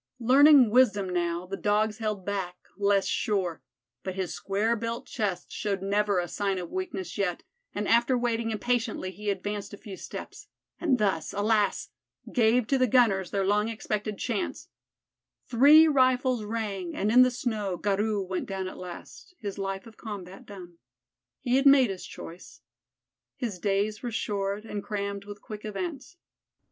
[0.19, 3.61] Learning wisdom now, the Dogs held back, less sure;
[4.01, 7.43] but his square built chest showed never a sign of weakness yet,
[7.75, 10.47] and after waiting impatiently he advanced a few steps,
[10.79, 11.89] and thus, alas!
[12.33, 14.69] gave to the gunners their long expected chance.
[15.47, 19.97] Three rifles rang, and in the snow Garou went down at last, his life of
[19.97, 20.79] combat done.
[21.41, 22.61] He had made his choice.
[23.37, 26.17] His days were short and crammed with quick events.